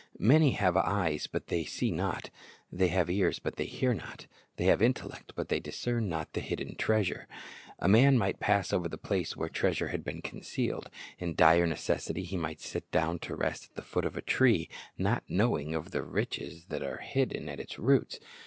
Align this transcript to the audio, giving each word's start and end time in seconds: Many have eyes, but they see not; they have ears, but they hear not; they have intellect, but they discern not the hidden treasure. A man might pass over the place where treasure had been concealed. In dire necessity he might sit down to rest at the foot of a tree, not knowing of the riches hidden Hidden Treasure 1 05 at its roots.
Many 0.17 0.53
have 0.53 0.75
eyes, 0.77 1.27
but 1.27 1.45
they 1.45 1.63
see 1.63 1.91
not; 1.91 2.31
they 2.71 2.87
have 2.87 3.07
ears, 3.07 3.37
but 3.37 3.57
they 3.57 3.67
hear 3.67 3.93
not; 3.93 4.25
they 4.55 4.65
have 4.65 4.81
intellect, 4.81 5.33
but 5.35 5.49
they 5.49 5.59
discern 5.59 6.09
not 6.09 6.33
the 6.33 6.39
hidden 6.41 6.73
treasure. 6.75 7.27
A 7.77 7.87
man 7.87 8.17
might 8.17 8.39
pass 8.39 8.73
over 8.73 8.89
the 8.89 8.97
place 8.97 9.37
where 9.37 9.47
treasure 9.47 9.89
had 9.89 10.03
been 10.03 10.23
concealed. 10.23 10.89
In 11.19 11.35
dire 11.35 11.67
necessity 11.67 12.23
he 12.23 12.35
might 12.35 12.61
sit 12.61 12.89
down 12.89 13.19
to 13.19 13.35
rest 13.35 13.65
at 13.69 13.75
the 13.75 13.83
foot 13.83 14.05
of 14.05 14.17
a 14.17 14.23
tree, 14.23 14.69
not 14.97 15.23
knowing 15.29 15.75
of 15.75 15.91
the 15.91 16.01
riches 16.01 16.65
hidden 16.67 16.71
Hidden 16.71 16.75
Treasure 16.79 16.87
1 17.19 17.29
05 17.29 17.47
at 17.49 17.59
its 17.59 17.77
roots. 17.77 18.19